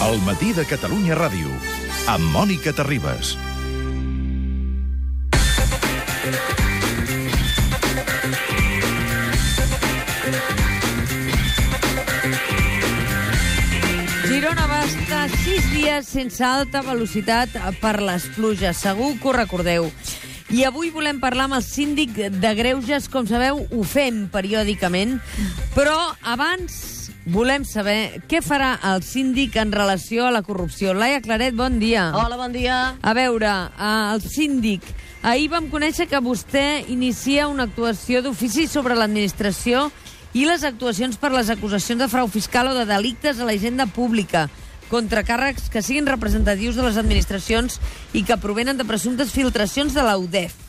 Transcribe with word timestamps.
El 0.00 0.16
matí 0.24 0.54
de 0.56 0.62
Catalunya 0.64 1.12
Ràdio, 1.12 1.50
amb 2.08 2.24
Mònica 2.32 2.72
Terribas. 2.72 3.34
Girona 14.24 14.64
va 14.70 14.78
estar 14.86 15.26
sis 15.34 15.68
dies 15.74 16.08
sense 16.08 16.46
alta 16.48 16.80
velocitat 16.86 17.58
per 17.82 17.98
les 18.00 18.24
pluges, 18.38 18.80
segur 18.80 19.12
que 19.20 19.28
ho 19.28 19.34
recordeu. 19.36 19.90
I 20.48 20.64
avui 20.64 20.88
volem 20.90 21.20
parlar 21.20 21.50
amb 21.50 21.58
el 21.60 21.66
síndic 21.66 22.16
de 22.40 22.54
Greuges, 22.56 23.10
com 23.12 23.28
sabeu, 23.28 23.66
ho 23.68 23.84
fem 23.84 24.24
periòdicament, 24.32 25.20
però 25.76 25.98
abans 26.24 26.99
volem 27.30 27.64
saber 27.64 28.20
què 28.28 28.40
farà 28.42 28.74
el 28.90 29.04
síndic 29.06 29.56
en 29.60 29.72
relació 29.72 30.26
a 30.26 30.32
la 30.34 30.42
corrupció. 30.42 30.92
Laia 30.94 31.20
Claret, 31.22 31.54
bon 31.54 31.78
dia. 31.78 32.10
Hola, 32.14 32.36
bon 32.36 32.52
dia. 32.52 32.96
A 33.00 33.14
veure, 33.14 33.48
eh, 33.48 34.14
el 34.14 34.22
síndic, 34.22 34.82
ahir 35.22 35.48
vam 35.50 35.70
conèixer 35.70 36.08
que 36.10 36.20
vostè 36.20 36.84
inicia 36.88 37.48
una 37.48 37.68
actuació 37.70 38.22
d'ofici 38.22 38.66
sobre 38.66 38.96
l'administració 38.98 39.90
i 40.34 40.46
les 40.46 40.64
actuacions 40.64 41.16
per 41.16 41.32
les 41.32 41.50
acusacions 41.50 42.00
de 42.00 42.08
frau 42.08 42.28
fiscal 42.28 42.70
o 42.70 42.74
de 42.74 42.86
delictes 42.86 43.38
a 43.38 43.46
la 43.46 43.54
hisenda 43.54 43.86
pública 43.86 44.48
contra 44.90 45.24
càrrecs 45.24 45.70
que 45.70 45.82
siguin 45.82 46.10
representatius 46.10 46.74
de 46.76 46.82
les 46.82 46.98
administracions 46.98 47.78
i 48.12 48.24
que 48.26 48.38
provenen 48.42 48.76
de 48.76 48.84
presumptes 48.84 49.30
filtracions 49.30 49.94
de 49.94 50.02
la 50.02 50.18
UDEF. 50.18 50.59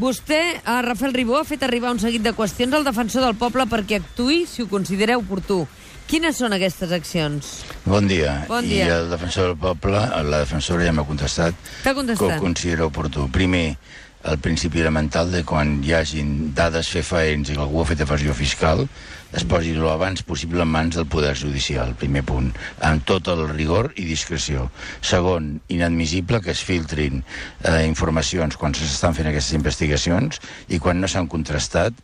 Vostè, 0.00 0.62
a 0.64 0.80
Rafael 0.80 1.12
Ribó, 1.12 1.36
ha 1.36 1.44
fet 1.44 1.60
arribar 1.66 1.90
un 1.92 1.98
seguit 2.00 2.22
de 2.24 2.32
qüestions 2.32 2.72
al 2.72 2.86
defensor 2.86 3.20
del 3.20 3.34
poble 3.36 3.66
perquè 3.68 3.98
actui 3.98 4.46
si 4.48 4.64
ho 4.64 4.68
considera 4.70 5.18
oportú. 5.20 5.66
Quines 6.08 6.38
són 6.40 6.56
aquestes 6.56 6.94
accions? 6.96 7.50
Bon 7.84 8.08
dia. 8.08 8.38
Bon 8.48 8.64
dia. 8.64 8.86
I 8.88 8.94
el 8.94 9.10
defensor 9.12 9.50
del 9.50 9.58
poble, 9.60 10.00
la 10.00 10.40
defensora 10.40 10.86
ja 10.88 10.94
m'ha 10.96 11.04
contestat 11.04 11.52
contestat? 11.84 12.16
que 12.16 12.30
ho 12.32 12.40
considera 12.40 12.88
oportú. 12.88 13.26
Primer, 13.28 13.76
el 14.24 14.40
principi 14.40 14.80
elemental 14.80 15.28
de 15.36 15.44
quan 15.44 15.82
hi 15.84 15.92
hagin 15.92 16.54
dades 16.56 16.88
fefaents 16.96 17.52
i 17.52 17.58
que 17.58 17.60
algú 17.60 17.84
ha 17.84 17.88
fet 17.92 18.00
evasió 18.00 18.32
fiscal, 18.32 18.86
es 19.32 19.44
posi 19.44 19.74
lo 19.74 19.90
abans 19.92 20.22
possible 20.26 20.62
en 20.62 20.70
mans 20.72 20.96
del 20.96 21.06
Poder 21.06 21.36
Judicial, 21.38 21.94
primer 21.98 22.24
punt, 22.26 22.50
amb 22.86 23.04
tot 23.06 23.28
el 23.30 23.44
rigor 23.50 23.92
i 23.96 24.06
discreció. 24.08 24.70
Segon, 25.00 25.60
inadmissible 25.68 26.40
que 26.42 26.50
es 26.54 26.62
filtrin 26.66 27.22
eh, 27.62 27.86
informacions 27.86 28.58
quan 28.58 28.74
s'estan 28.74 29.14
fent 29.14 29.30
aquestes 29.30 29.54
investigacions 29.58 30.40
i 30.68 30.80
quan 30.82 31.00
no 31.00 31.10
s'han 31.10 31.30
contrastat 31.30 31.94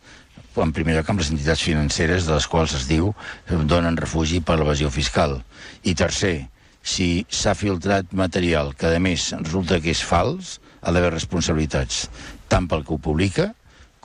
en 0.57 0.71
primer 0.73 0.95
lloc 0.95 1.09
amb 1.11 1.21
les 1.21 1.29
entitats 1.29 1.61
financeres 1.61 2.25
de 2.25 2.33
les 2.33 2.47
quals 2.49 2.73
es 2.77 2.87
diu 2.89 3.11
eh, 3.11 3.57
donen 3.69 3.99
refugi 3.99 4.41
per 4.41 4.57
l'evasió 4.57 4.89
fiscal. 4.93 5.41
I 5.83 5.93
tercer, 5.99 6.47
si 6.81 7.25
s'ha 7.29 7.53
filtrat 7.57 8.13
material 8.15 8.73
que, 8.79 8.95
a 8.95 9.03
més, 9.03 9.29
resulta 9.43 9.81
que 9.83 9.91
és 9.93 10.01
fals, 10.01 10.57
ha 10.81 10.93
d'haver 10.95 11.11
responsabilitats, 11.13 12.07
tant 12.47 12.69
pel 12.71 12.85
que 12.87 12.95
ho 12.95 13.01
publica 13.03 13.51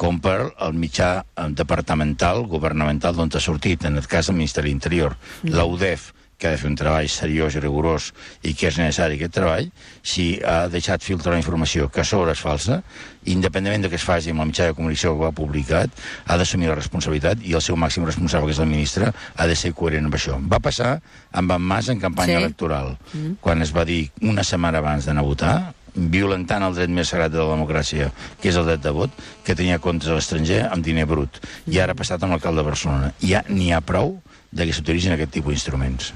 com 0.03 0.19
per 0.23 0.39
el 0.67 0.75
mitjà 0.75 1.13
eh, 1.23 1.47
departamental, 1.63 2.43
governamental, 2.51 3.15
d'on 3.15 3.31
ha 3.39 3.45
sortit, 3.45 3.87
en 3.87 4.01
el 4.01 4.11
cas 4.11 4.29
del 4.29 4.41
Ministeri 4.41 4.69
de 4.69 4.75
l'Interior. 4.75 5.17
Mm. 5.45 5.55
La 5.55 5.69
UDEF, 5.69 6.11
que 6.43 6.49
ha 6.49 6.57
de 6.57 6.59
fer 6.59 6.67
un 6.73 6.75
treball 6.75 7.07
seriós 7.07 7.55
i 7.55 7.61
rigorós 7.63 8.09
i 8.43 8.51
que 8.59 8.67
és 8.67 8.79
necessari 8.81 9.15
aquest 9.15 9.37
treball, 9.37 9.69
si 10.03 10.25
ha 10.43 10.65
deixat 10.73 11.05
filtrar 11.07 11.37
informació 11.39 11.87
que 11.87 12.03
a 12.03 12.07
sobre 12.09 12.35
és 12.35 12.43
falsa, 12.43 12.81
independentment 13.31 13.87
de 13.87 13.91
que 13.93 14.01
es 14.01 14.07
faci 14.09 14.33
amb 14.35 14.43
el 14.43 14.51
mitjà 14.51 14.67
de 14.67 14.75
comunicació 14.75 15.13
que 15.15 15.23
ho 15.23 15.29
ha 15.29 15.37
publicat, 15.37 15.95
ha 16.27 16.39
d'assumir 16.41 16.73
la 16.73 16.79
responsabilitat 16.81 17.45
i 17.47 17.55
el 17.55 17.63
seu 17.63 17.79
màxim 17.79 18.09
responsable, 18.09 18.51
que 18.51 18.57
és 18.57 18.63
el 18.65 18.73
ministre, 18.73 19.13
ha 19.13 19.47
de 19.47 19.55
ser 19.55 19.71
coherent 19.71 20.11
amb 20.11 20.19
això. 20.19 20.41
Va 20.51 20.59
passar 20.59 20.97
amb 21.31 21.55
en 21.55 21.63
Mas 21.63 21.93
en 21.95 22.03
campanya 22.03 22.41
Sí. 22.41 22.43
electoral, 22.43 22.97
mm. 23.13 23.39
quan 23.41 23.63
es 23.63 23.71
va 23.71 23.87
dir 23.87 24.11
una 24.21 24.43
setmana 24.43 24.83
abans 24.83 25.07
d'anar 25.07 25.23
a 25.23 25.31
votar, 25.31 25.55
violentant 25.95 26.65
el 26.67 26.77
dret 26.77 26.93
més 26.93 27.11
sagrat 27.13 27.33
de 27.33 27.41
la 27.41 27.53
democràcia, 27.53 28.11
que 28.41 28.51
és 28.51 28.57
el 28.57 28.69
dret 28.69 28.85
de 28.85 28.93
vot, 28.97 29.11
que 29.45 29.57
tenia 29.59 29.81
comptes 29.83 30.11
a 30.11 30.17
l'estranger 30.17 30.63
amb 30.69 30.85
diner 30.85 31.07
brut. 31.09 31.41
I 31.67 31.83
ara 31.83 31.97
ha 31.97 31.99
passat 31.99 32.23
amb 32.23 32.35
l'alcalde 32.35 32.63
de 32.63 32.71
Barcelona. 32.71 33.13
Ja 33.21 33.45
n'hi 33.49 33.73
ha 33.73 33.83
prou 33.85 34.17
de 34.53 34.67
que 34.67 34.77
s'utilitzin 34.77 35.17
aquest 35.17 35.33
tipus 35.37 35.55
d'instruments. 35.55 36.13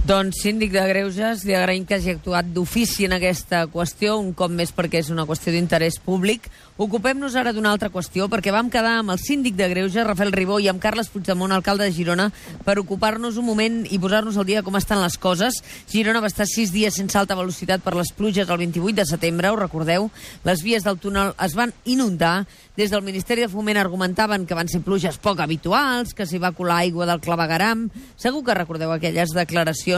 Doncs, 0.00 0.38
síndic 0.40 0.70
de 0.72 0.80
Greuges, 0.88 1.42
li 1.44 1.52
agraïm 1.52 1.82
que 1.84 1.98
hagi 1.98 2.14
actuat 2.14 2.46
d'ofici 2.54 3.04
en 3.04 3.12
aquesta 3.12 3.66
qüestió, 3.68 4.14
un 4.16 4.30
cop 4.32 4.48
més 4.48 4.70
perquè 4.72 5.02
és 5.02 5.10
una 5.12 5.26
qüestió 5.28 5.52
d'interès 5.52 5.98
públic. 6.00 6.46
Ocupem-nos 6.80 7.34
ara 7.36 7.52
d'una 7.52 7.68
altra 7.74 7.90
qüestió, 7.92 8.24
perquè 8.32 8.48
vam 8.48 8.70
quedar 8.72 8.94
amb 9.02 9.12
el 9.12 9.20
síndic 9.20 9.58
de 9.58 9.68
Greuges, 9.68 10.06
Rafael 10.08 10.32
Ribó, 10.32 10.56
i 10.56 10.70
amb 10.72 10.80
Carles 10.80 11.12
Puigdemont, 11.12 11.52
alcalde 11.52 11.84
de 11.84 11.92
Girona, 11.92 12.30
per 12.64 12.78
ocupar-nos 12.80 13.36
un 13.36 13.44
moment 13.44 13.76
i 13.92 13.98
posar-nos 14.00 14.38
al 14.40 14.48
dia 14.48 14.62
com 14.64 14.78
estan 14.80 15.02
les 15.04 15.18
coses. 15.20 15.60
Girona 15.92 16.24
va 16.24 16.32
estar 16.32 16.48
sis 16.48 16.72
dies 16.72 16.96
sense 16.96 17.20
alta 17.20 17.36
velocitat 17.36 17.84
per 17.84 17.92
les 17.98 18.14
pluges 18.16 18.48
el 18.48 18.62
28 18.64 18.96
de 19.02 19.06
setembre, 19.06 19.52
ho 19.52 19.60
recordeu? 19.60 20.08
Les 20.48 20.64
vies 20.64 20.88
del 20.88 20.96
túnel 20.96 21.34
es 21.36 21.58
van 21.58 21.76
inundar. 21.84 22.46
Des 22.80 22.88
del 22.88 23.04
Ministeri 23.04 23.44
de 23.44 23.52
Foment 23.52 23.76
argumentaven 23.76 24.46
que 24.48 24.56
van 24.56 24.70
ser 24.72 24.80
pluges 24.80 25.20
poc 25.20 25.42
habituals, 25.44 26.14
que 26.16 26.24
s'hi 26.24 26.40
va 26.40 26.54
colar 26.56 26.80
aigua 26.80 27.04
del 27.04 27.20
clavegaram. 27.20 27.90
Segur 28.16 28.40
que 28.46 28.56
recordeu 28.56 28.94
aquelles 28.94 29.36
declaracions 29.36 29.89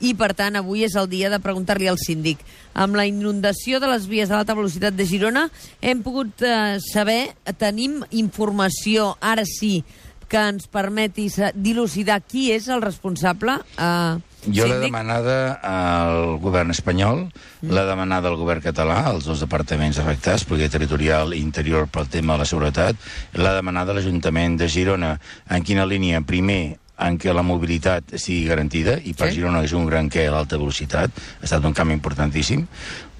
i, 0.00 0.12
per 0.14 0.32
tant, 0.36 0.58
avui 0.58 0.84
és 0.84 0.96
el 0.98 1.08
dia 1.08 1.30
de 1.32 1.40
preguntar-li 1.40 1.88
al 1.88 2.00
síndic. 2.00 2.42
Amb 2.76 2.98
la 2.98 3.06
inundació 3.08 3.80
de 3.80 3.88
les 3.88 4.08
vies 4.10 4.28
de 4.28 4.36
l'alta 4.36 4.56
velocitat 4.56 4.96
de 4.96 5.06
Girona 5.08 5.46
hem 5.80 6.02
pogut 6.04 6.44
eh, 6.44 6.76
saber, 6.84 7.32
tenim 7.56 8.02
informació, 8.12 9.14
ara 9.24 9.46
sí, 9.48 9.80
que 10.28 10.40
ens 10.50 10.66
permeti 10.66 11.28
dilucidar 11.54 12.20
qui 12.26 12.50
és 12.52 12.66
el 12.68 12.82
responsable. 12.82 13.60
Eh, 13.78 14.34
Jo 14.46 14.66
l'he 14.70 14.78
demanada 14.78 15.56
al 15.66 16.36
govern 16.42 16.70
espanyol, 16.70 17.24
mm. 17.26 17.70
l'he 17.72 17.84
demanada 17.88 18.30
al 18.30 18.36
govern 18.38 18.62
català, 18.62 19.00
els 19.10 19.26
dos 19.26 19.42
departaments 19.42 19.98
afectats, 20.02 20.44
perquè 20.46 20.68
territorial 20.70 21.34
i 21.34 21.40
interior 21.42 21.88
pel 21.90 22.10
tema 22.12 22.36
de 22.36 22.44
la 22.44 22.48
seguretat, 22.50 23.00
l'he 23.34 23.54
demanada 23.56 23.94
a 23.94 23.98
l'Ajuntament 23.98 24.58
de 24.60 24.68
Girona. 24.70 25.16
En 25.50 25.66
quina 25.66 25.86
línia? 25.88 26.22
Primer, 26.26 26.76
en 26.98 27.18
què 27.20 27.32
la 27.34 27.44
mobilitat 27.44 28.16
sigui 28.16 28.46
garantida, 28.48 28.96
i 29.04 29.12
per 29.12 29.28
Sí. 29.28 29.40
Girona 29.40 29.64
és 29.64 29.72
un 29.76 29.86
gran 29.86 30.08
què 30.08 30.28
a 30.28 30.32
l'alta 30.32 30.56
velocitat, 30.56 31.10
ha 31.10 31.44
estat 31.44 31.64
un 31.64 31.74
canvi 31.74 31.94
importantíssim. 31.94 32.66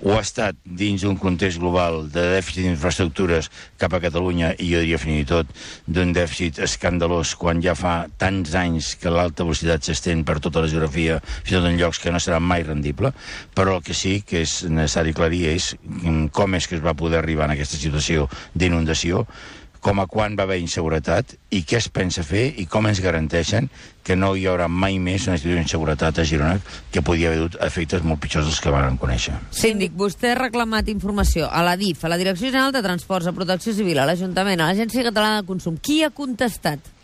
Ho 0.05 0.13
ha 0.13 0.21
estat 0.21 0.57
dins 0.65 1.01
d'un 1.01 1.17
context 1.17 1.59
global 1.59 2.11
de 2.13 2.21
dèficit 2.37 2.65
d'infraestructures 2.65 3.49
cap 3.81 3.95
a 3.97 4.01
Catalunya, 4.01 4.53
i 4.59 4.69
jo 4.73 4.81
diria 4.81 4.99
fins 5.01 5.23
i 5.23 5.25
tot 5.25 5.47
d'un 5.87 6.13
dèficit 6.13 6.59
escandalós 6.59 7.35
quan 7.35 7.63
ja 7.65 7.75
fa 7.75 8.07
tants 8.21 8.55
anys 8.55 8.95
que 9.01 9.11
l'alta 9.11 9.45
velocitat 9.45 9.83
s'estén 9.85 10.25
per 10.25 10.39
tota 10.41 10.61
la 10.61 10.69
geografia, 10.69 11.21
fins 11.43 11.53
i 11.53 11.57
tot 11.57 11.69
en 11.69 11.81
llocs 11.81 11.99
que 11.99 12.13
no 12.13 12.21
serà 12.21 12.41
mai 12.41 12.63
rendible, 12.63 13.13
però 13.55 13.77
el 13.77 13.83
que 13.83 13.95
sí 13.95 14.21
que 14.21 14.45
és 14.45 14.65
necessari 14.69 15.17
aclarir 15.17 15.47
és 15.55 15.75
com 16.33 16.55
és 16.55 16.69
que 16.69 16.77
es 16.77 16.85
va 16.85 16.95
poder 16.95 17.19
arribar 17.19 17.49
en 17.49 17.57
aquesta 17.57 17.81
situació 17.81 18.29
d'inundació, 18.55 19.27
com 19.81 20.01
a 20.01 20.07
quan 20.11 20.37
va 20.39 20.47
haver 20.47 20.59
inseguretat 20.63 21.37
i 21.55 21.63
què 21.67 21.79
es 21.81 21.89
pensa 21.93 22.25
fer 22.27 22.47
i 22.61 22.67
com 22.71 22.89
ens 22.89 23.03
garanteixen 23.05 23.69
que 24.07 24.17
no 24.17 24.35
hi 24.39 24.47
haurà 24.47 24.69
mai 24.71 25.01
més 25.03 25.27
una 25.27 25.37
situació 25.39 25.59
d'inseguretat 25.59 26.21
a 26.23 26.25
Girona 26.29 26.59
que 26.95 27.03
podia 27.03 27.31
haver 27.31 27.43
dut 27.43 27.59
efectes 27.67 28.05
molt 28.07 28.23
pitjors 28.23 28.47
dels 28.47 28.61
que 28.63 28.73
van 28.75 28.99
conèixer. 29.03 29.35
Síndic, 29.51 29.97
vostè 29.99 30.33
ha 30.33 30.41
reclamat 30.41 30.91
informació 30.93 31.51
a 31.51 31.65
la 31.67 31.77
DIF, 31.77 32.05
a 32.05 32.13
la 32.13 32.21
Direcció 32.21 32.53
General 32.53 32.75
de 32.75 32.85
Transports, 32.87 33.27
a 33.27 33.35
Protecció 33.37 33.75
Civil, 33.75 33.99
a 33.99 34.07
l'Ajuntament, 34.07 34.63
a 34.63 34.71
l'Agència 34.71 35.07
Catalana 35.09 35.43
de 35.43 35.49
Consum. 35.51 35.81
Qui 35.83 36.03
ha 36.05 36.13
contestat? 36.15 36.96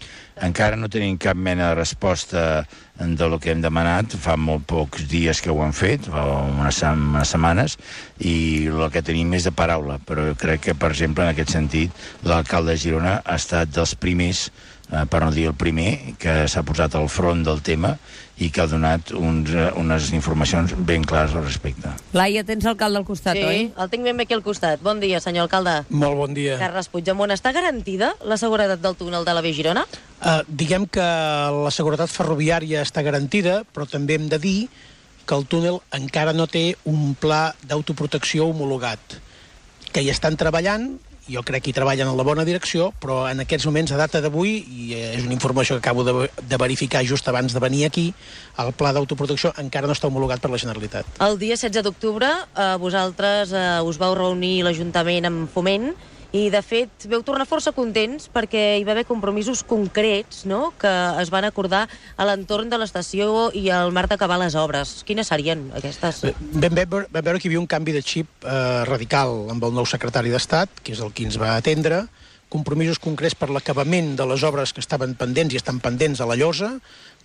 Encara 0.42 0.78
no 0.80 0.88
tenim 0.88 1.18
cap 1.20 1.36
mena 1.36 1.68
de 1.68 1.74
resposta 1.76 2.64
de 2.96 3.28
lo 3.28 3.38
que 3.38 3.52
hem 3.52 3.60
demanat. 3.60 4.16
Fa 4.16 4.38
molt 4.40 4.64
pocs 4.70 5.04
dies 5.10 5.42
que 5.44 5.52
ho 5.52 5.60
han 5.62 5.74
fet, 5.76 6.08
fa 6.08 6.24
unes, 6.48 6.80
unes 6.88 7.34
setmanes, 7.34 7.76
i 8.18 8.66
el 8.72 8.88
que 8.94 9.04
tenim 9.04 9.34
és 9.36 9.46
de 9.46 9.52
paraula. 9.54 9.98
Però 10.08 10.30
crec 10.40 10.66
que, 10.68 10.74
per 10.74 10.92
exemple, 10.94 11.26
en 11.26 11.34
aquest 11.34 11.52
sentit, 11.54 12.04
l'alcalde 12.24 12.72
de 12.72 12.80
Girona 12.80 13.18
ha 13.20 13.36
estat 13.36 13.74
dels 13.76 13.94
primers, 13.94 14.48
eh, 14.92 15.06
per 15.08 15.22
no 15.24 15.32
dir 15.32 15.48
el 15.50 15.56
primer, 15.58 16.14
que 16.20 16.44
s'ha 16.48 16.62
posat 16.66 16.94
al 16.98 17.08
front 17.10 17.42
del 17.46 17.62
tema 17.64 17.96
i 18.42 18.48
que 18.52 18.62
ha 18.62 18.68
donat 18.68 19.12
uns, 19.16 19.50
eh, 19.54 19.70
unes 19.78 20.10
informacions 20.16 20.74
ben 20.76 21.04
clares 21.08 21.34
al 21.36 21.44
respecte. 21.46 21.90
Laia, 22.16 22.44
tens 22.44 22.64
l'alcalde 22.68 23.00
al 23.00 23.08
costat, 23.08 23.38
sí, 23.38 23.44
oi? 23.48 23.64
el 23.72 23.90
tinc 23.92 24.04
ben 24.06 24.18
bé 24.18 24.26
aquí 24.26 24.36
al 24.36 24.44
costat. 24.44 24.82
Bon 24.84 25.00
dia, 25.00 25.20
senyor 25.24 25.48
alcalde. 25.48 25.82
Molt 25.90 26.18
bon 26.18 26.36
dia. 26.36 26.58
Carles 26.60 26.90
Puigdemont, 26.92 27.32
està 27.34 27.52
garantida 27.56 28.12
la 28.28 28.38
seguretat 28.40 28.82
del 28.82 28.96
túnel 28.98 29.26
de 29.28 29.36
la 29.36 29.44
Via 29.44 29.56
Girona? 29.56 29.86
Uh, 30.22 30.40
diguem 30.48 30.86
que 30.90 31.02
la 31.02 31.74
seguretat 31.74 32.10
ferroviària 32.12 32.82
està 32.86 33.04
garantida, 33.06 33.62
però 33.72 33.88
també 33.90 34.18
hem 34.18 34.28
de 34.32 34.40
dir 34.42 34.58
que 35.26 35.38
el 35.38 35.46
túnel 35.46 35.78
encara 35.94 36.34
no 36.34 36.48
té 36.50 36.72
un 36.90 37.14
pla 37.14 37.52
d'autoprotecció 37.68 38.48
homologat, 38.50 39.20
que 39.92 40.02
hi 40.02 40.10
estan 40.10 40.36
treballant, 40.40 40.96
jo 41.28 41.42
crec 41.46 41.64
que 41.64 41.70
hi 41.70 41.76
treballen 41.76 42.08
en 42.10 42.16
la 42.18 42.26
bona 42.26 42.44
direcció, 42.46 42.90
però 43.02 43.22
en 43.30 43.42
aquests 43.44 43.66
moments, 43.68 43.92
a 43.92 44.00
data 44.00 44.20
d'avui, 44.24 44.54
i 44.66 44.94
eh, 44.96 45.10
és 45.16 45.26
una 45.26 45.36
informació 45.36 45.76
que 45.76 45.84
acabo 45.84 46.04
de, 46.04 46.28
de 46.48 46.60
verificar 46.60 47.04
just 47.06 47.28
abans 47.28 47.54
de 47.54 47.62
venir 47.62 47.84
aquí, 47.86 48.08
el 48.62 48.72
pla 48.76 48.92
d'autoprotecció 48.94 49.52
encara 49.62 49.90
no 49.90 49.96
està 49.96 50.10
homologat 50.10 50.42
per 50.42 50.50
la 50.52 50.60
Generalitat. 50.62 51.08
El 51.22 51.38
dia 51.38 51.58
16 51.58 51.84
d'octubre 51.86 52.30
eh, 52.32 52.72
vosaltres 52.82 53.52
eh, 53.54 53.66
us 53.86 54.00
vau 54.02 54.16
reunir 54.18 54.62
l'Ajuntament 54.66 55.28
amb 55.28 55.52
Foment 55.52 55.92
I, 56.32 56.46
de 56.48 56.62
fet, 56.64 57.04
veu 57.12 57.20
tornar 57.20 57.44
força 57.44 57.74
contents 57.76 58.30
perquè 58.32 58.78
hi 58.78 58.86
va 58.88 58.94
haver 58.94 59.04
compromisos 59.04 59.60
concrets 59.68 60.46
no?, 60.48 60.70
que 60.80 60.90
es 61.20 61.28
van 61.28 61.44
acordar 61.44 61.82
a 62.16 62.24
l'entorn 62.24 62.72
de 62.72 62.78
l'estació 62.80 63.50
i 63.52 63.66
al 63.68 63.92
marc 63.92 64.08
d'acabar 64.14 64.38
les 64.40 64.56
obres. 64.56 65.02
Quines 65.04 65.28
serien 65.28 65.66
aquestes? 65.76 66.22
Vam 66.56 66.72
veure, 66.72 67.04
vam 67.12 67.26
veure 67.28 67.36
que 67.36 67.48
hi 67.48 67.52
havia 67.52 67.60
un 67.60 67.68
canvi 67.68 67.92
de 67.92 68.00
xip 68.00 68.48
eh, 68.48 68.56
radical 68.88 69.52
amb 69.52 69.68
el 69.68 69.76
nou 69.76 69.84
secretari 69.84 70.32
d'Estat, 70.32 70.80
que 70.80 70.96
és 70.96 71.04
el 71.04 71.12
que 71.12 71.28
ens 71.28 71.36
va 71.36 71.52
atendre, 71.58 72.06
compromisos 72.52 73.00
concrets 73.00 73.36
per 73.36 73.50
l'acabament 73.52 74.14
de 74.16 74.24
les 74.28 74.44
obres 74.44 74.72
que 74.72 74.80
estaven 74.80 75.12
pendents 75.20 75.52
i 75.52 75.60
estan 75.60 75.84
pendents 75.84 76.20
a 76.20 76.28
la 76.28 76.36
llosa, 76.40 76.78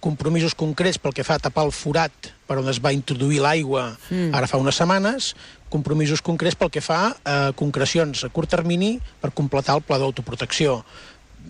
compromisos 0.04 0.56
concrets 0.56 1.00
pel 1.00 1.16
que 1.16 1.24
fa 1.28 1.40
a 1.40 1.46
tapar 1.48 1.64
el 1.68 1.76
forat 1.76 2.36
per 2.48 2.60
on 2.62 2.72
es 2.72 2.80
va 2.84 2.94
introduir 2.96 3.42
l'aigua 3.44 3.92
mm. 4.10 4.32
ara 4.38 4.48
fa 4.50 4.60
unes 4.62 4.80
setmanes, 4.80 5.34
compromisos 5.74 6.24
concrets 6.24 6.58
pel 6.58 6.72
que 6.72 6.84
fa 6.84 7.02
a 7.28 7.38
concrecions 7.60 8.24
a 8.24 8.32
curt 8.34 8.52
termini 8.56 8.96
per 9.22 9.34
completar 9.36 9.78
el 9.78 9.86
pla 9.86 10.00
d'autoprotecció 10.02 10.82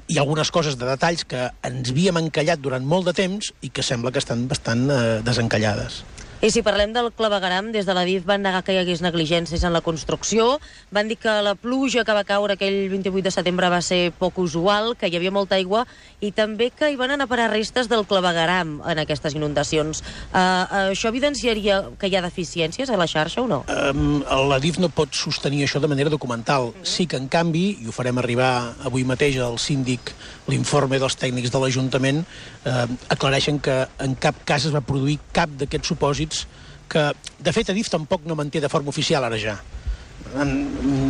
i 0.08 0.20
algunes 0.22 0.52
coses 0.54 0.78
de 0.78 0.86
detalls 0.86 1.26
que 1.26 1.48
ens 1.66 1.92
havíem 1.92 2.20
encallat 2.22 2.62
durant 2.62 2.86
molt 2.86 3.10
de 3.10 3.16
temps 3.18 3.52
i 3.66 3.72
que 3.74 3.86
sembla 3.86 4.14
que 4.14 4.22
estan 4.22 4.46
bastant 4.50 4.86
eh, 4.94 5.02
desencallades. 5.26 6.04
I 6.38 6.52
si 6.54 6.62
parlem 6.62 6.92
del 6.94 7.08
clavegaram, 7.18 7.72
des 7.74 7.88
de 7.88 7.94
la 7.98 8.04
DIF 8.06 8.22
van 8.30 8.44
negar 8.46 8.60
que 8.62 8.76
hi 8.76 8.78
hagués 8.78 9.00
negligències 9.02 9.64
en 9.66 9.74
la 9.74 9.82
construcció, 9.82 10.60
van 10.94 11.08
dir 11.10 11.16
que 11.18 11.32
la 11.42 11.56
pluja 11.58 12.04
que 12.06 12.14
va 12.14 12.22
caure 12.30 12.54
aquell 12.54 12.92
28 12.92 13.24
de 13.26 13.32
setembre 13.34 13.72
va 13.74 13.80
ser 13.82 14.12
poc 14.20 14.38
usual, 14.44 14.92
que 14.94 15.10
hi 15.10 15.18
havia 15.18 15.34
molta 15.34 15.58
aigua, 15.58 15.88
i 16.22 16.30
també 16.30 16.70
que 16.70 16.92
hi 16.92 17.00
van 17.00 17.16
anar 17.16 17.26
parar 17.26 17.48
restes 17.50 17.90
del 17.90 18.06
clavegaram 18.06 18.76
en 18.86 19.02
aquestes 19.02 19.34
inundacions. 19.34 20.04
Uh, 20.30 20.92
això 20.94 21.10
evidenciaria 21.10 21.80
que 21.98 22.06
hi 22.06 22.20
ha 22.20 22.22
deficiències 22.22 22.94
a 22.94 23.02
la 23.02 23.10
xarxa 23.10 23.42
o 23.42 23.50
no? 23.50 23.64
Um, 23.66 24.22
la 24.22 24.62
DIF 24.62 24.78
no 24.78 24.92
pot 24.94 25.18
sostenir 25.18 25.64
això 25.66 25.82
de 25.82 25.90
manera 25.90 26.14
documental. 26.14 26.70
Sí 26.86 27.08
que, 27.10 27.18
en 27.18 27.32
canvi, 27.34 27.80
i 27.82 27.90
ho 27.90 27.98
farem 27.98 28.22
arribar 28.22 28.76
avui 28.86 29.08
mateix 29.10 29.42
al 29.42 29.58
síndic 29.58 30.14
l'informe 30.48 31.02
dels 31.02 31.18
tècnics 31.20 31.52
de 31.52 31.60
l'Ajuntament, 31.60 32.22
eh, 32.64 32.86
aclareixen 33.12 33.58
que 33.60 33.82
en 34.06 34.14
cap 34.16 34.38
cas 34.48 34.70
es 34.70 34.72
va 34.72 34.86
produir 34.86 35.18
cap 35.36 35.52
d'aquests 35.60 35.92
supòsits 35.92 36.27
que, 36.88 37.12
de 37.40 37.54
fet, 37.54 37.70
Adif 37.74 37.92
tampoc 37.92 38.26
no 38.26 38.38
manté 38.40 38.62
de 38.64 38.72
forma 38.72 38.90
oficial 38.94 39.26
ara 39.28 39.40
ja. 39.42 39.58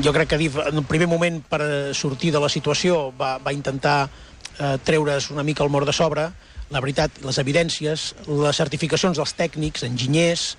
Jo 0.04 0.14
crec 0.14 0.30
que 0.30 0.38
Adif, 0.38 0.58
en 0.68 0.82
el 0.82 0.86
primer 0.86 1.08
moment, 1.08 1.40
per 1.42 1.62
sortir 1.98 2.32
de 2.34 2.42
la 2.44 2.50
situació, 2.50 3.12
va, 3.18 3.38
va 3.44 3.54
intentar 3.56 4.10
eh, 4.60 4.78
treure's 4.84 5.32
una 5.32 5.44
mica 5.44 5.64
el 5.64 5.74
mort 5.74 5.88
de 5.88 5.94
sobre. 5.94 6.28
La 6.70 6.82
veritat, 6.84 7.22
les 7.24 7.38
evidències, 7.40 8.12
les 8.28 8.60
certificacions 8.60 9.18
dels 9.18 9.34
tècnics, 9.38 9.86
enginyers, 9.88 10.50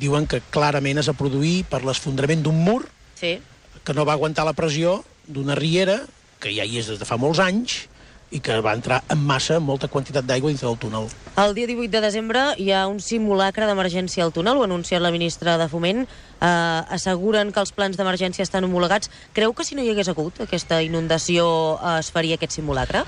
diuen 0.00 0.26
que 0.26 0.42
clarament 0.50 0.98
es 0.98 1.08
va 1.10 1.16
produir 1.18 1.62
per 1.70 1.84
l'esfondrament 1.84 2.42
d'un 2.42 2.56
mur 2.66 2.80
sí. 3.14 3.36
que 3.84 3.94
no 3.94 4.06
va 4.08 4.16
aguantar 4.18 4.46
la 4.48 4.56
pressió 4.56 5.02
d'una 5.28 5.54
riera, 5.54 6.00
que 6.42 6.52
ja 6.52 6.66
hi 6.66 6.80
és 6.80 6.90
des 6.90 6.98
de 6.98 7.06
fa 7.08 7.16
molts 7.20 7.40
anys, 7.40 7.84
i 8.30 8.40
que 8.40 8.56
va 8.64 8.74
entrar 8.74 9.02
en 9.12 9.20
massa, 9.26 9.60
molta 9.60 9.88
quantitat 9.88 10.26
d'aigua 10.26 10.50
dins 10.52 10.62
del 10.64 10.78
túnel. 10.80 11.08
El 11.40 11.54
dia 11.54 11.66
18 11.66 11.90
de 11.90 12.00
desembre 12.02 12.42
hi 12.62 12.70
ha 12.72 12.84
un 12.90 13.00
simulacre 13.02 13.66
d'emergència 13.66 14.24
al 14.24 14.32
túnel, 14.34 14.56
ho 14.56 14.64
ha 14.64 14.68
anunciat 14.70 15.02
la 15.02 15.12
ministra 15.14 15.56
de 15.58 15.68
Foment. 15.68 16.04
Eh, 16.04 16.46
asseguren 16.94 17.52
que 17.54 17.60
els 17.62 17.72
plans 17.72 17.96
d'emergència 17.96 18.42
estan 18.44 18.66
homologats. 18.66 19.10
Creu 19.32 19.54
que 19.54 19.64
si 19.64 19.74
no 19.74 19.82
hi 19.82 19.90
hagués 19.92 20.10
hagut 20.12 20.40
aquesta 20.44 20.80
inundació 20.84 21.46
eh, 21.78 21.98
es 22.00 22.10
faria 22.14 22.38
aquest 22.38 22.56
simulacre? 22.58 23.04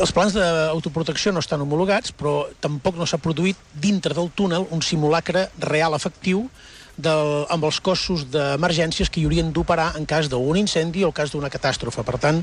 Els 0.00 0.12
plans 0.12 0.36
d'autoprotecció 0.36 1.32
no 1.32 1.44
estan 1.44 1.62
homologats, 1.64 2.12
però 2.12 2.44
tampoc 2.64 2.98
no 3.00 3.06
s'ha 3.06 3.20
produït 3.22 3.60
dintre 3.74 4.16
del 4.16 4.32
túnel 4.34 4.68
un 4.70 4.82
simulacre 4.82 5.48
real 5.58 5.94
efectiu 5.96 6.48
del, 6.96 7.44
amb 7.50 7.66
els 7.66 7.80
cossos 7.84 8.26
d'emergències 8.30 9.10
que 9.10 9.20
hi 9.20 9.26
haurien 9.26 9.52
d'operar 9.52 9.92
en 9.98 10.06
cas 10.06 10.28
d'un 10.30 10.58
incendi 10.58 11.04
o 11.04 11.10
en 11.10 11.16
cas 11.16 11.32
d'una 11.32 11.50
catàstrofe. 11.50 12.04
Per 12.06 12.18
tant, 12.22 12.42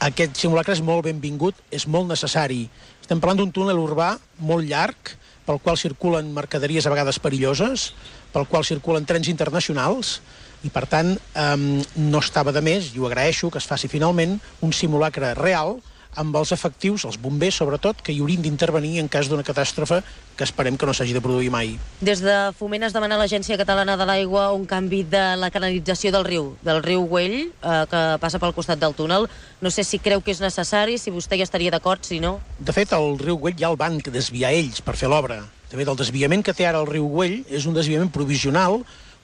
aquest 0.00 0.38
simulacre 0.38 0.76
és 0.76 0.82
molt 0.84 1.04
benvingut, 1.08 1.58
és 1.70 1.86
molt 1.86 2.08
necessari. 2.08 2.68
Estem 3.00 3.20
parlant 3.20 3.42
d'un 3.42 3.52
túnel 3.52 3.80
urbà 3.80 4.14
molt 4.38 4.68
llarg, 4.68 5.16
pel 5.46 5.58
qual 5.58 5.78
circulen 5.80 6.30
mercaderies 6.34 6.86
a 6.86 6.92
vegades 6.92 7.18
perilloses, 7.18 7.90
pel 8.30 8.46
qual 8.46 8.64
circulen 8.64 9.06
trens 9.08 9.28
internacionals, 9.32 10.20
i 10.62 10.70
per 10.70 10.84
tant 10.86 11.14
eh, 11.16 11.56
no 11.96 12.20
estava 12.20 12.52
de 12.52 12.62
més, 12.62 12.92
i 12.94 13.00
ho 13.00 13.08
agraeixo, 13.08 13.50
que 13.50 13.58
es 13.58 13.66
faci 13.66 13.88
finalment 13.88 14.36
un 14.60 14.74
simulacre 14.76 15.32
real 15.34 15.80
amb 16.18 16.34
els 16.36 16.50
efectius, 16.52 17.04
els 17.06 17.18
bombers 17.20 17.60
sobretot, 17.60 18.00
que 18.02 18.12
hi 18.12 18.20
haurien 18.20 18.42
d'intervenir 18.42 18.98
en 19.00 19.08
cas 19.08 19.28
d'una 19.30 19.44
catàstrofe 19.46 20.00
que 20.36 20.44
esperem 20.44 20.76
que 20.76 20.86
no 20.88 20.94
s'hagi 20.96 21.14
de 21.14 21.22
produir 21.22 21.50
mai. 21.52 21.76
Des 22.00 22.22
de 22.24 22.36
Foment 22.58 22.86
es 22.86 22.94
demana 22.96 23.14
a 23.14 23.20
l'Agència 23.20 23.58
Catalana 23.60 23.96
de 24.00 24.06
l'Aigua 24.08 24.50
un 24.56 24.66
canvi 24.66 25.02
de 25.04 25.22
la 25.38 25.50
canalització 25.54 26.12
del 26.14 26.24
riu, 26.26 26.54
del 26.66 26.82
riu 26.82 27.06
Güell, 27.06 27.36
eh, 27.50 27.84
que 27.90 28.02
passa 28.22 28.40
pel 28.42 28.54
costat 28.56 28.80
del 28.80 28.96
túnel. 28.98 29.28
No 29.60 29.70
sé 29.70 29.84
si 29.84 30.00
creu 30.02 30.22
que 30.24 30.34
és 30.34 30.40
necessari, 30.42 30.98
si 30.98 31.14
vostè 31.14 31.38
ja 31.38 31.46
estaria 31.46 31.70
d'acord, 31.70 32.02
si 32.04 32.20
no. 32.20 32.38
De 32.58 32.74
fet, 32.74 32.92
el 32.96 33.18
riu 33.20 33.38
Güell 33.38 33.58
ja 33.58 33.70
el 33.70 33.78
van 33.78 34.00
desviar 34.00 34.52
ells 34.56 34.82
per 34.82 34.96
fer 34.96 35.12
l'obra. 35.12 35.44
De 35.70 35.78
fet, 35.78 35.86
el 35.86 36.00
desviament 36.00 36.42
que 36.42 36.56
té 36.56 36.66
ara 36.66 36.80
el 36.82 36.90
riu 36.90 37.06
Güell 37.06 37.44
és 37.48 37.66
un 37.70 37.76
desviament 37.76 38.10
provisional 38.10 38.80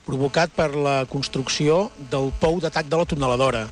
provocat 0.07 0.53
per 0.55 0.71
la 0.71 1.01
construcció 1.11 1.89
del 2.11 2.31
pou 2.39 2.61
d'atac 2.63 2.87
de 2.87 2.95
la 2.95 3.05
tuneladora 3.09 3.65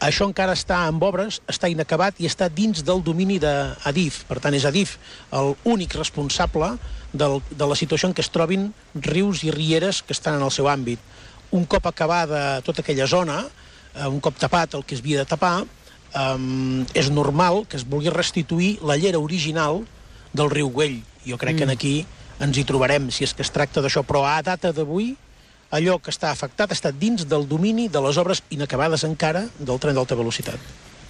això 0.00 0.26
encara 0.28 0.52
està 0.56 0.82
en 0.90 0.98
obres, 1.00 1.40
està 1.48 1.70
inacabat 1.72 2.20
i 2.20 2.28
està 2.28 2.48
dins 2.52 2.82
del 2.84 3.02
domini 3.04 3.38
d'Adif. 3.40 4.24
Per 4.28 4.38
tant, 4.42 4.54
és 4.54 4.66
Adif 4.68 4.96
l'únic 5.32 5.96
responsable 5.96 6.74
del, 7.12 7.40
de 7.50 7.68
la 7.68 7.78
situació 7.78 8.10
en 8.10 8.14
què 8.16 8.24
es 8.24 8.32
trobin 8.32 8.68
rius 8.94 9.44
i 9.46 9.52
rieres 9.54 10.02
que 10.02 10.12
estan 10.12 10.36
en 10.36 10.44
el 10.44 10.52
seu 10.52 10.68
àmbit. 10.68 11.00
Un 11.56 11.64
cop 11.64 11.86
acabada 11.86 12.60
tota 12.66 12.82
aquella 12.82 13.06
zona, 13.06 13.44
eh, 13.94 14.06
un 14.06 14.20
cop 14.20 14.36
tapat 14.38 14.74
el 14.74 14.84
que 14.84 14.96
es 14.96 15.00
havia 15.00 15.22
de 15.22 15.30
tapar, 15.30 15.64
eh, 15.64 16.84
és 16.94 17.10
normal 17.10 17.64
que 17.66 17.80
es 17.80 17.86
vulgui 17.88 18.12
restituir 18.12 18.76
la 18.82 18.98
llera 19.00 19.18
original 19.22 19.84
del 20.32 20.50
riu 20.50 20.68
Güell. 20.68 21.00
Jo 21.26 21.38
crec 21.38 21.56
mm. 21.56 21.58
que 21.58 21.72
aquí 21.72 21.96
ens 22.40 22.58
hi 22.58 22.66
trobarem, 22.68 23.08
si 23.10 23.24
és 23.24 23.32
que 23.32 23.42
es 23.42 23.50
tracta 23.50 23.80
d'això, 23.80 24.04
però 24.04 24.26
a 24.28 24.42
data 24.44 24.74
d'avui 24.76 25.14
allò 25.70 25.98
que 26.02 26.12
està 26.14 26.30
afectat 26.30 26.72
està 26.72 26.92
dins 26.92 27.26
del 27.28 27.46
domini 27.48 27.88
de 27.88 28.02
les 28.04 28.18
obres 28.18 28.42
inacabades 28.50 29.06
encara 29.08 29.46
del 29.58 29.80
tren 29.82 29.96
d'alta 29.96 30.18
velocitat. 30.18 30.60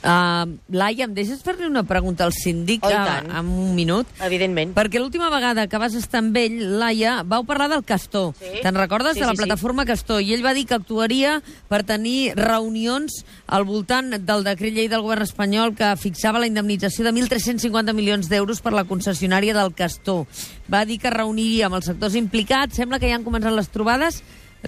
Uh, 0.06 0.54
Laia, 0.70 1.08
em 1.08 1.14
deixes 1.16 1.40
fer-li 1.42 1.66
una 1.66 1.82
pregunta 1.82 2.22
al 2.22 2.30
síndic 2.36 2.84
oh, 2.86 2.90
en 2.92 3.48
un 3.50 3.72
minut? 3.74 4.06
Evidentment. 4.22 4.70
Perquè 4.76 5.00
l'última 5.00 5.32
vegada 5.32 5.64
que 5.66 5.80
vas 5.82 5.96
estar 5.98 6.20
amb 6.22 6.36
ell, 6.38 6.60
Laia, 6.78 7.16
vau 7.26 7.42
parlar 7.48 7.66
del 7.72 7.82
Castor. 7.86 8.30
Sí. 8.38 8.60
Te'n 8.62 8.78
recordes? 8.78 9.16
Sí, 9.16 9.24
de 9.24 9.26
la 9.26 9.34
sí, 9.34 9.40
plataforma 9.42 9.82
sí. 9.82 9.90
Castor. 9.90 10.22
I 10.22 10.36
ell 10.36 10.46
va 10.46 10.54
dir 10.54 10.66
que 10.68 10.78
actuaria 10.78 11.40
per 11.72 11.82
tenir 11.88 12.36
reunions 12.38 13.24
al 13.50 13.66
voltant 13.66 14.14
del 14.28 14.46
decret 14.46 14.76
llei 14.76 14.86
del 14.92 15.02
govern 15.02 15.26
espanyol 15.26 15.74
que 15.74 15.90
fixava 15.98 16.42
la 16.42 16.50
indemnització 16.52 17.08
de 17.08 17.16
1.350 17.16 17.96
milions 17.96 18.30
d'euros 18.30 18.62
per 18.62 18.76
la 18.76 18.86
concessionària 18.86 19.58
del 19.58 19.74
Castor. 19.74 20.26
Va 20.70 20.86
dir 20.86 21.00
que 21.02 21.10
reuniria 21.10 21.66
amb 21.66 21.80
els 21.80 21.90
sectors 21.90 22.14
implicats. 22.14 22.78
Sembla 22.78 23.02
que 23.02 23.10
ja 23.10 23.18
han 23.18 23.26
començat 23.26 23.56
les 23.56 23.74
trobades 23.74 24.22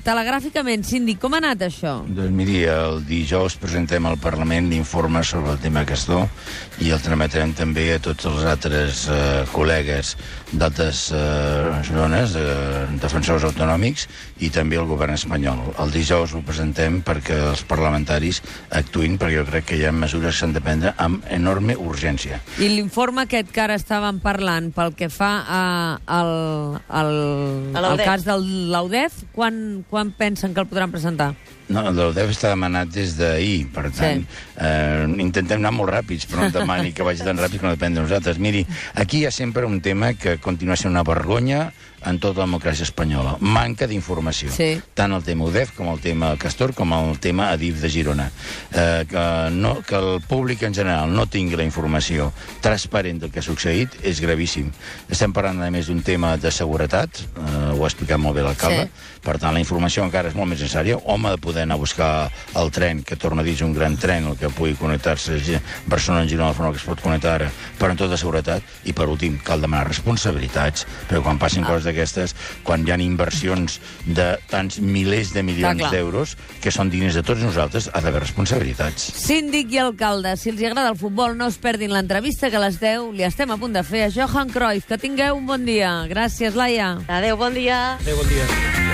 Telegràficament, 0.04 0.84
síndic, 0.86 1.18
com 1.22 1.34
ha 1.34 1.40
anat 1.42 1.64
això? 1.66 1.98
Doncs 2.06 2.34
miri, 2.34 2.62
el 2.70 3.02
dijous 3.08 3.58
presentem 3.60 4.06
al 4.06 4.18
Parlament 4.22 4.68
l'informe 4.70 5.24
sobre 5.26 5.54
el 5.56 5.62
tema 5.62 5.84
Castor 5.88 6.28
i 6.84 6.92
el 6.94 7.02
trametrem 7.02 7.54
també 7.58 7.88
a 7.94 8.02
tots 8.02 8.28
els 8.30 8.44
altres 8.46 9.06
eh, 9.10 9.42
col·legues 9.50 10.14
d'altres 10.52 11.08
eh, 11.12 11.80
zones, 11.90 12.36
eh, 12.38 12.84
defensors 13.02 13.44
autonòmics 13.48 14.06
i 14.44 14.52
també 14.54 14.78
el 14.78 14.86
govern 14.88 15.16
espanyol. 15.16 15.60
El 15.82 15.92
dijous 15.92 16.32
ho 16.34 16.42
presentem 16.46 17.00
perquè 17.04 17.36
els 17.50 17.64
parlamentaris 17.68 18.40
actuïn, 18.70 19.18
perquè 19.20 19.40
jo 19.40 19.46
crec 19.50 19.68
que 19.68 19.80
hi 19.80 19.84
ha 19.88 19.92
mesures 19.92 20.28
que 20.28 20.34
s'han 20.36 20.54
de 20.54 20.62
prendre 20.64 20.92
amb 21.00 21.24
enorme 21.32 21.76
urgència. 21.78 22.40
I 22.60 22.68
l'informe 22.72 23.24
aquest 23.24 23.52
que 23.54 23.62
ara 23.64 23.78
estàvem 23.78 24.20
parlant 24.22 24.70
pel 24.76 24.94
que 24.98 25.08
fa 25.12 25.30
a, 25.42 25.62
al, 26.18 26.32
al, 26.88 27.12
al 27.80 28.02
cas 28.04 28.26
del 28.26 28.44
l'AUDEF, 28.72 29.22
quan, 29.34 29.82
quan 29.90 30.12
pensen 30.12 30.54
que 30.54 30.60
el 30.60 30.68
podran 30.70 30.92
presentar? 30.92 31.34
No, 31.68 31.82
el 31.90 32.14
deu 32.16 32.30
estar 32.32 32.54
demanat 32.54 32.88
des 32.94 33.12
d'ahir, 33.18 33.66
per 33.74 33.90
tant, 33.92 34.22
sí. 34.24 34.44
eh, 34.64 35.04
intentem 35.20 35.60
anar 35.60 35.74
molt 35.76 35.92
ràpids, 35.92 36.24
però 36.30 36.46
no 36.46 36.54
demani 36.54 36.94
que 36.96 37.04
vagi 37.04 37.26
tan 37.26 37.36
ràpid 37.36 37.60
que 37.60 37.68
no 37.68 37.74
depèn 37.76 37.98
de 37.98 38.04
nosaltres. 38.06 38.40
Miri, 38.40 38.64
aquí 38.94 39.20
hi 39.20 39.28
ha 39.28 39.34
sempre 39.34 39.66
un 39.68 39.82
tema 39.84 40.14
que 40.16 40.38
continua 40.40 40.78
sent 40.80 40.94
una 40.94 41.04
vergonya 41.04 41.68
en 42.06 42.18
tota 42.22 42.40
la 42.40 42.46
democràcia 42.46 42.86
espanyola. 42.86 43.36
Manca 43.40 43.88
d'informació. 43.90 44.52
Sí. 44.54 44.70
Tant 44.94 45.12
el 45.14 45.24
tema 45.26 45.48
UDEF 45.48 45.74
com 45.76 45.90
el 45.92 46.00
tema 46.02 46.30
Castor 46.38 46.72
com 46.76 46.92
el 46.94 47.18
tema 47.22 47.50
Adif 47.52 47.80
de 47.82 47.90
Girona. 47.90 48.28
Eh, 48.72 49.04
que, 49.10 49.24
no, 49.54 49.78
que 49.86 49.98
el 49.98 50.22
públic 50.28 50.62
en 50.62 50.74
general 50.74 51.12
no 51.14 51.26
tingui 51.26 51.58
la 51.58 51.66
informació 51.66 52.30
transparent 52.62 53.22
del 53.24 53.32
que 53.34 53.42
ha 53.42 53.46
succeït 53.46 53.98
és 54.06 54.22
gravíssim. 54.22 54.70
Estem 55.10 55.34
parlant, 55.34 55.62
a 55.64 55.70
més, 55.74 55.90
d'un 55.90 56.02
tema 56.06 56.36
de 56.38 56.52
seguretat. 56.54 57.22
Eh, 57.34 57.56
ho 57.74 57.82
ha 57.82 57.90
explicat 57.90 58.20
molt 58.22 58.38
bé 58.38 58.46
l'alcalde. 58.46 58.86
Sí. 58.86 59.20
Per 59.24 59.36
tant, 59.38 59.54
la 59.54 59.62
informació 59.62 60.06
encara 60.06 60.30
és 60.30 60.38
molt 60.38 60.52
més 60.52 60.62
necessària. 60.62 61.00
Hom 61.04 61.26
ha 61.26 61.34
de 61.34 61.42
poder 61.42 61.57
anar 61.62 61.78
a 61.78 61.82
buscar 61.82 62.10
el 62.56 62.70
tren, 62.74 63.02
que 63.02 63.16
torna 63.16 63.42
a 63.42 63.46
dir 63.46 63.56
un 63.64 63.74
gran 63.74 63.96
tren, 63.96 64.26
el 64.30 64.36
que 64.38 64.50
pugui 64.50 64.76
connectar-se 64.78 65.38
a 65.38 65.62
Barcelona 65.86 66.22
en 66.22 66.28
Girona, 66.28 66.52
de 66.52 66.58
forma 66.58 66.72
que 66.72 66.82
es 66.82 66.86
pot 66.88 67.02
connectar 67.02 67.34
ara, 67.38 67.50
però 67.78 67.92
amb 67.92 68.00
tota 68.00 68.18
seguretat. 68.20 68.62
I 68.84 68.94
per 68.96 69.08
últim, 69.08 69.38
cal 69.44 69.62
demanar 69.64 69.88
responsabilitats, 69.88 70.86
perquè 71.08 71.22
quan 71.24 71.40
passin 71.40 71.64
ah. 71.64 71.72
coses 71.72 71.88
d'aquestes, 71.88 72.34
quan 72.64 72.86
hi 72.86 72.92
ha 72.92 72.98
inversions 73.02 73.78
de 74.06 74.30
tants 74.50 74.80
milers 74.80 75.32
de 75.34 75.42
milions 75.42 75.80
clar. 75.80 75.92
d'euros, 75.94 76.36
que 76.62 76.72
són 76.74 76.90
diners 76.90 77.18
de 77.18 77.24
tots 77.26 77.42
nosaltres, 77.44 77.90
ha 77.92 78.02
d'haver 78.04 78.22
responsabilitats. 78.24 79.10
Síndic 79.18 79.72
i 79.74 79.82
alcalde, 79.82 80.36
si 80.36 80.52
els 80.52 80.60
hi 80.60 80.68
agrada 80.70 80.92
el 80.94 80.98
futbol, 81.00 81.36
no 81.38 81.48
es 81.52 81.58
perdin 81.62 81.94
l'entrevista 81.94 82.50
que 82.50 82.60
a 82.60 82.64
les 82.66 82.80
10 82.82 83.12
li 83.16 83.26
estem 83.28 83.50
a 83.50 83.58
punt 83.60 83.76
de 83.76 83.84
fer 83.86 84.06
a 84.06 84.12
Johan 84.14 84.52
Cruyff. 84.52 84.88
Que 84.88 84.98
tingueu 85.00 85.36
un 85.36 85.46
bon 85.46 85.64
dia. 85.68 86.04
Gràcies, 86.10 86.58
Laia. 86.58 86.96
Adéu, 87.08 87.36
bon 87.36 87.54
dia. 87.54 87.98
Adéu, 88.00 88.22
bon 88.22 88.30
dia. 88.32 88.87